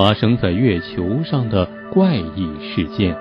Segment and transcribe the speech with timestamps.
[0.00, 3.14] 发生在月球上的怪异事件。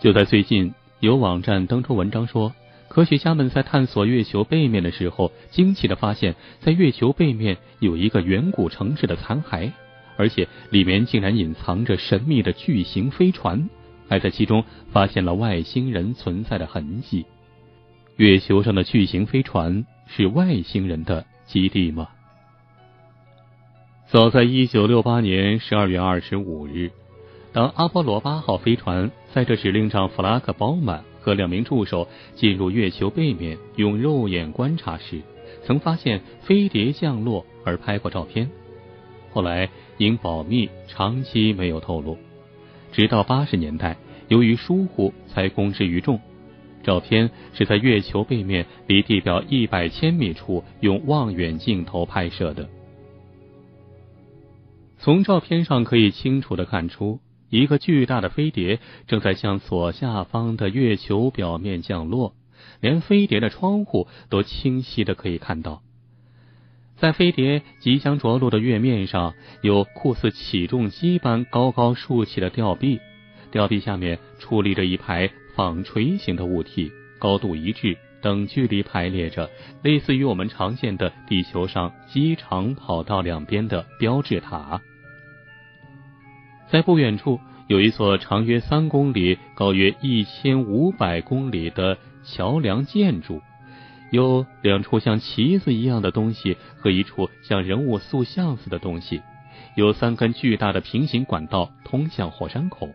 [0.00, 2.52] 就在最近，有网站登出文章说，
[2.86, 9.72] 科学家们在探索月球背面的时候，惊奇的发现，在月球背面有一个远古城市的残骸，
[10.16, 13.68] 而且里面竟然隐藏着神秘的巨型飞船，
[14.08, 14.62] 还在其中
[14.92, 17.26] 发现了外星人存在的痕迹。
[18.16, 22.10] 月球上的巨型飞船是外星人的基地吗？
[24.06, 26.92] 早在一九六八年十二月二十五日。
[27.52, 32.06] 当阿波罗八号飞船载着指令长弗拉克·鲍曼和两名助手
[32.36, 35.20] 进入月球背面用肉眼观察时，
[35.64, 38.48] 曾发现飞碟降落而拍过照片。
[39.32, 39.68] 后来
[39.98, 42.16] 因保密，长期没有透露。
[42.92, 43.96] 直到八十年代，
[44.28, 46.20] 由于疏忽才公之于众。
[46.84, 52.68] 照片是在月球背面离地表一百千米处用望远镜头拍摄的。
[54.98, 57.20] 从照片上可以清楚的看出。
[57.50, 62.34] 一个巨大的飞碟正在向左下方的月球表面降落，
[62.80, 65.80] 连飞碟的窗户都清晰的可以看到。
[66.96, 72.98] 在飞碟即将着陆的月面上，有酷似起重机般高高竖起的吊臂，
[73.52, 79.50] 吊臂下面矗立着一排纺锤形的物体，高度一致，等距离排列着，
[79.82, 84.80] 类似于我们常见的地球上机场跑道两边的标志塔。
[86.70, 87.38] 在不远处
[87.68, 93.40] 有一座长约三公里、高约一千五百公里的桥梁建筑，
[94.10, 99.22] 有两处像旗子一样的东西和一处像人物塑像似的东西，
[99.76, 102.88] 有三根巨大的平行管道通向火山口，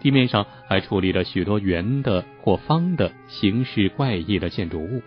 [0.00, 5.02] 地面上还矗立着许多圆的或方的、形式怪异的建筑物。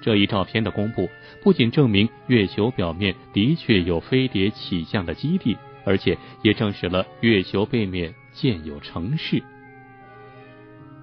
[0.00, 1.08] 这一照片的公布，
[1.42, 5.56] 不仅证明月球表面的确有飞碟起降的基地。
[5.84, 9.42] 而且也证实了月球背面建有城市。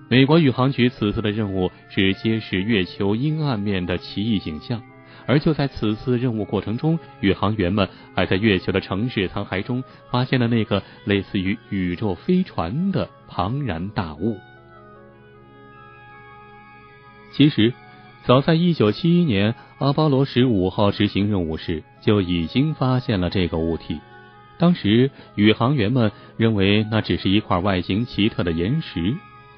[0.08, 4.82] 美国宇航局此次的任务是揭示月球阴暗面的奇异景象，
[5.30, 14.40] 而就在此次任务过程中，宇航员们还在月球的城市残骸中发现了那个类似于宇宙飞船的庞然大物。
[17.32, 17.72] 其实，
[18.26, 24.00] 早在一九七一年阿波罗十五号执行任务时，就已经发现了这个物体。
[24.58, 29.16] 当时宇航员们认为那只是一块外形奇特的岩石，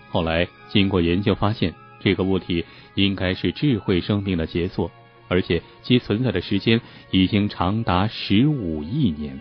[0.09, 2.65] 后来经过研究发现，这个物体
[2.95, 4.91] 应该是智慧生命的杰作，
[5.31, 9.39] 而且其存在的时间已经长达十五亿年。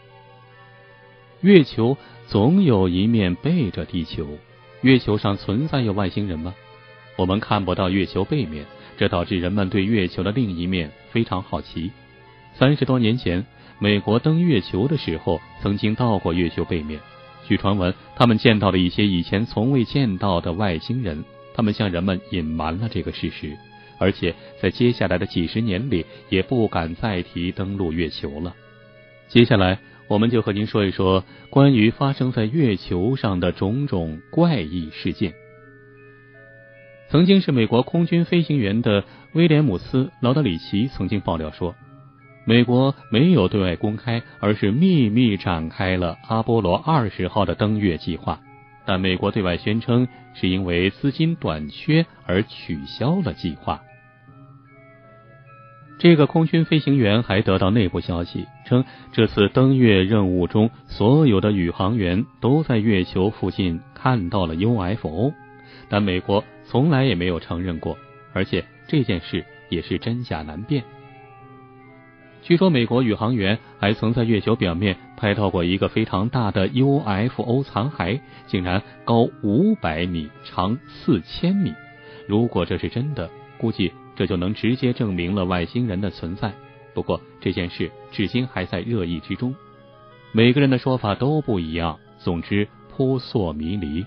[1.40, 1.96] 月球
[2.28, 4.38] 总有一面背着地球，
[4.82, 6.54] 月球上存在有外星人吗？
[7.16, 8.64] 我们看不到月球背面，
[8.96, 11.90] 这导致人们对月球的另一面非常好奇。
[12.54, 13.44] 三十多年前。
[13.82, 17.00] 美国登月球的时候，曾经到过月球背面。
[17.48, 21.24] 据传闻，他们见到了一些以前从未见到的外星人。
[21.54, 23.56] 他们向人们隐瞒了这个事实，
[24.00, 28.56] 而且在接下来的几十年里，也不敢再提登陆月球了。
[29.28, 29.78] 接下来，
[30.08, 35.34] 我们就和您说一说关于发生在月球上的种种怪异事件。
[37.10, 41.74] 曾经是美国空军飞行员的威廉姆斯·劳德里奇曾经爆料说。
[42.46, 48.40] 美国没有对外公开，而是秘密展开了阿波罗二十号的登月计划。
[48.86, 53.82] 但美国对外宣称是因为资金短缺而取消了计划。
[56.00, 65.34] 这个空军飞行员还得到内部消息，称这次登月任务中所有的宇航员都在月球附近看到了 UFO，
[65.90, 67.98] 但美国从来也没有承认过，
[68.32, 70.82] 而且这件事也是真假难辨。
[72.40, 81.74] 据说美国宇航员还曾在月球表面拍到过一个非常大的 UFO 残骸，竟然高五百米，长四千米。
[82.26, 83.28] 如果这是真的，
[83.58, 86.52] 估计这就能直接证明了外星人的存在。
[86.92, 89.54] 不过这件事至今还在热议之中，
[90.30, 91.98] 每个人的说法都不一样。
[92.18, 94.04] 总之扑朔迷离。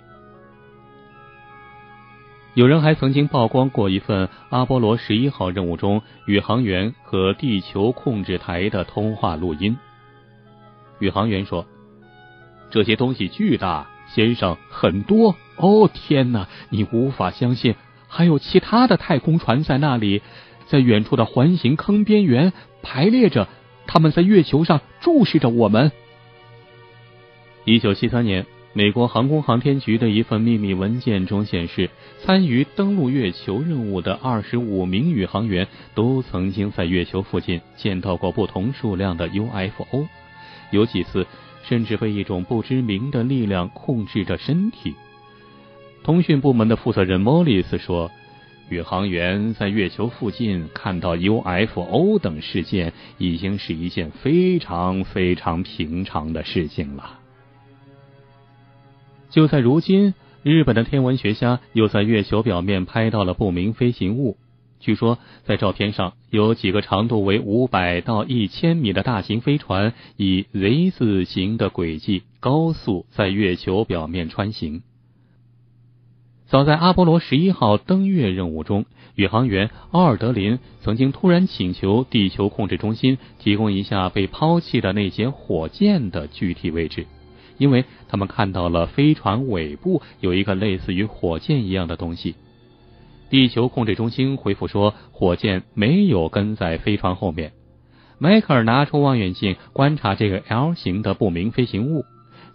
[2.53, 9.75] 有人还曾经曝光过一份阿波罗十一号任务中宇航员和地球控制台的通话录音。
[10.99, 11.65] 宇航员说
[12.69, 15.35] ：“这些东西巨大，先生，很多。
[15.57, 16.47] 哦，天哪！
[16.69, 17.73] 你无法相信，
[18.15, 20.21] 还有其他的太空船在那里，
[20.67, 23.47] 在远处的环形坑边缘排列着，
[23.87, 25.91] 他们在月球上注视着我们。”
[27.65, 28.45] 一九七三年。
[28.75, 31.91] 美国航空航天局的一份秘密文件中显示，
[32.23, 40.07] 参与登陆月球任务的二十五名宇航员都曾经在月球附近见到过不同数量的 UFO，
[40.71, 41.27] 有几次
[41.69, 44.95] 甚至被一种不知名的力量控制着身体。
[46.03, 48.11] 通讯部门的负责人莫里斯说
[48.67, 57.19] ：“宇航员在月球附近看到 UFO 等事件，已经是一件非常非常平常的事情了。”
[59.31, 60.13] 就在如今，
[60.43, 64.37] 日本的天文学家又在月球表面拍到了不明飞行物。
[64.81, 74.83] 据说，在照片上有几个长度为五百到一千米的大型飞船，以 Z 字形的轨迹高速在月球表面穿行。
[76.53, 78.85] 早在阿波罗十一号登月任务中，
[79.15, 87.07] 宇航员奥尔德林曾经突然请求地球控制中心提供一下被抛弃的那节火箭的具体位置。
[87.57, 92.35] 因为他们看到了飞船尾部有一个类似于火箭一样的东西，
[93.31, 97.53] 地球控制中心回复说，火箭没有跟在飞船后面。
[98.19, 102.05] 迈克尔拿出望远镜观察这个 L 型的不明飞行物，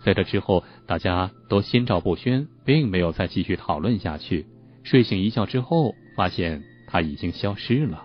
[0.09, 4.47] 在这之后，大家都心照不宣，并没有再继续讨论下去。
[4.83, 8.05] 睡醒一觉之后，发现他已经消失了。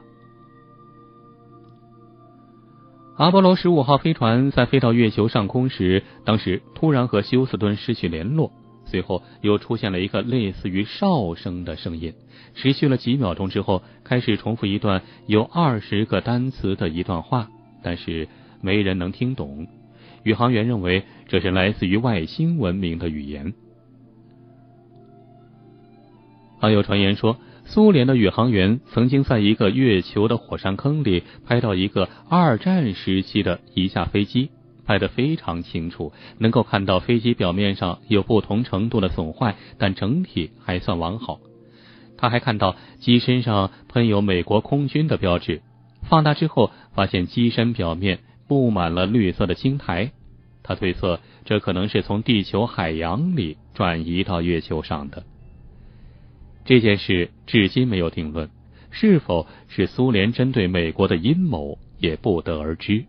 [3.16, 8.52] 阿波罗十五号飞船在飞到月球上空时，当时突然和休斯顿失去联络，
[8.84, 12.14] 随后又出现了一个类似于哨声的声音，
[12.54, 17.48] 持续了几秒钟之后，开始重复一段有二十个单词的一段话，
[17.82, 18.28] 但是
[18.60, 19.66] 没人能听懂。
[20.24, 23.54] 宇航员认为这是来自于外星文明的语言。
[26.60, 27.38] 还有传言说。
[27.66, 34.50] 苏联的宇航员曾经在一个月球的火山坑里拍到一个二战时期的一架飞机，
[34.86, 41.40] 拍得非常清楚，能够看到飞机表面上有不同程度的损坏，但整体还算完好。
[42.18, 45.62] 他还看到机身上喷有美国空军的标志，
[46.04, 48.20] 放大之后发现机身表面
[48.54, 50.12] 布满了绿色的青苔。
[50.62, 55.24] 他推测这可能是从地球海洋里转移到月球上的。
[56.66, 58.50] 这件事至今没有定论，
[58.92, 63.06] 是否是苏联针对美国的阴谋也不得而知。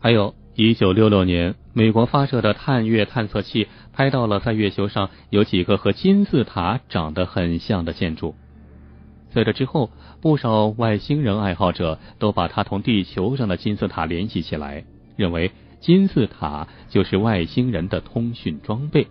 [0.00, 8.34] 还有，一九六六年，美国发射的探月探测器拍到了在月球上有几个和金字塔长得很像的建筑。
[9.32, 9.90] 在这之后，
[10.20, 14.84] 不少外星人爱好者都把它同地球上的金字塔联系起来，
[15.16, 19.06] 认为金字塔就是外星人的通讯装备。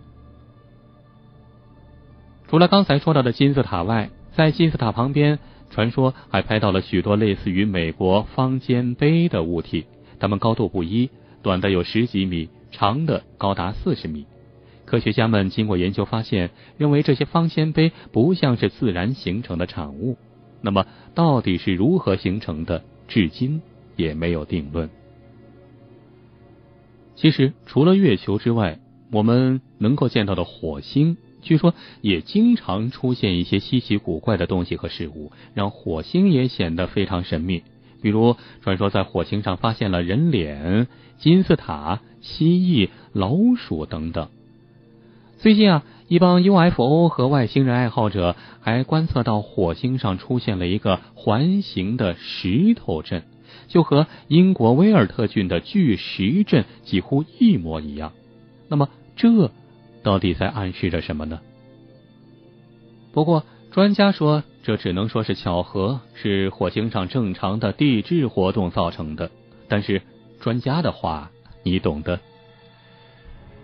[2.48, 5.38] 除了刚才说到的金字塔外，在金字塔旁边，
[5.70, 9.86] 传说还拍到了许多类似于美国方尖碑的物体，
[10.18, 11.10] 它们高度不一，
[11.42, 14.26] 短的有十几米，长的高达四十米。
[14.90, 20.16] 科学家们经过研究发现，认为这些方尖碑不像是自然形成的产物。
[20.62, 20.84] 那么，
[21.14, 23.62] 到底是如何形成的，至今
[23.94, 24.90] 也没有定论。
[27.14, 28.80] 其实，除了月球之外，
[29.12, 31.16] 我们能够见到的火星。
[31.40, 37.62] 据说也经常出现一些稀奇古怪的东西和事物，让火星也显得非常神秘。
[38.02, 44.28] 比如，传说在火星上发现了人脸、金字塔、蜥蜴、老鼠等等。
[45.40, 53.22] 最近啊，一帮 UFO 和外星人爱好者还观测到火星上出现了一个环形的石头阵，
[53.66, 58.12] 就和英国威尔特郡的巨石阵几乎一模一样。
[58.68, 59.50] 那么这？
[60.02, 61.40] 到底在暗示着什么呢？
[63.10, 69.30] 不过专家说，这只能说是巧合，是火星上正常的地质活动造成的。
[69.68, 70.02] 但是
[70.38, 71.30] 专家的话，
[71.62, 72.20] 你懂的。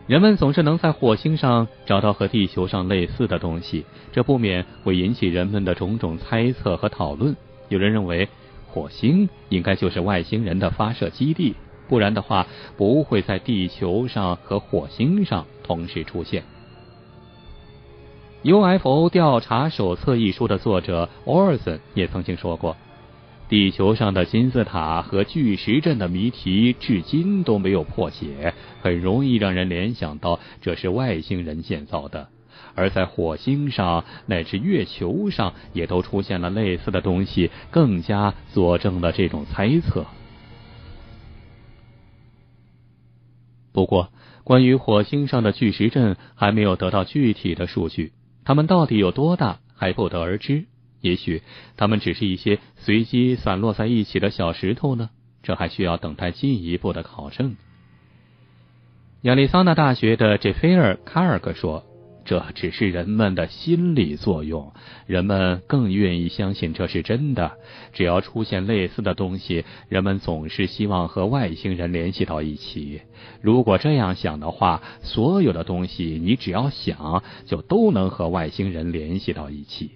[0.06, 7.34] 人们总是能在火星上找到和地球上类似的东西，这不免会引起人们的种种猜测和讨论。
[7.68, 8.28] 有人认为，
[8.68, 11.56] 火星应该就是外星人的发射基地。
[11.88, 12.46] 不然的话，
[12.76, 16.44] 不会在地球上和火星上同时出现。
[18.78, 22.76] 《UFO 调查手册》一书的作者 Orson 也曾经说过，
[23.48, 32.28] 地球上的金字塔和巨石阵的谜题至今都没有破解，很容易让人联想到这是外星人建造的。
[32.74, 40.06] 而在火星上乃至月球上也都出现了类似的东西，更加佐证了这种猜测。
[43.72, 44.10] 不过，
[44.42, 48.12] 关于火星上的巨石阵还没有得到具体的数据，
[48.44, 50.66] 它们到底有多大还不得而知。
[51.06, 51.42] 也许
[51.76, 55.10] 他们只是一些随机散落在一起的小石头呢？
[55.42, 57.56] 这还需要等待进一步的考证。
[59.22, 61.84] 亚利桑那大学的杰菲尔·卡尔克说。
[62.28, 64.72] 这只是人们的心理作用，
[65.06, 67.52] 人们更愿意相信这是真的。
[67.92, 73.02] 只要出现类似的东西，人们总是希望和外星人联系到一起。
[73.40, 79.92] 如果这样想的话，所有的东西你只要想，就都能和外星人联系到一起。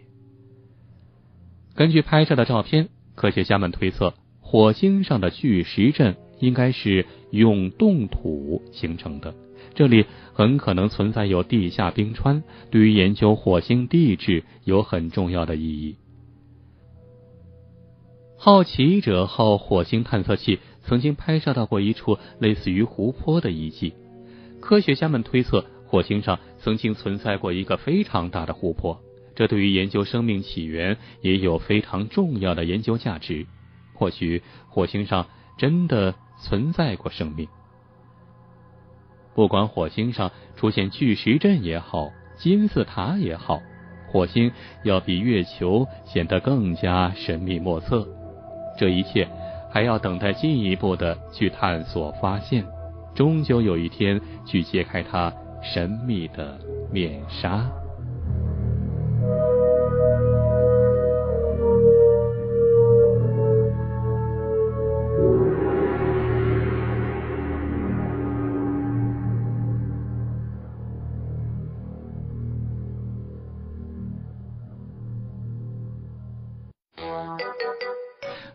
[1.74, 9.34] 根据拍摄的照片，科学家们推测，火星上的巨石阵应该是永冻土形成的。
[9.74, 15.96] 这里很可能存在有地下冰川，对于研究火星地质有很重要的意义。
[18.36, 23.92] 好奇者号火星探测器曾经拍摄到过一处类似于湖泊的遗迹，
[24.60, 29.00] 科学家们推测火星上曾经存在过一个非常大的湖泊，
[29.40, 33.46] 这对于研究生命起源也有非常重要的研究价值。
[33.94, 37.48] 或许火星上真的存在过生命。
[39.34, 43.62] 不管火星上出现巨石阵也好，金字塔也好，
[44.08, 44.52] 火星
[44.84, 48.06] 要比月球显得更加神秘莫测。
[48.78, 49.26] 这一切
[49.72, 52.62] 还要等待进一步的去探索发现，
[53.14, 55.32] 终究有一天去揭开它
[55.62, 56.60] 神秘的
[56.92, 57.79] 面纱。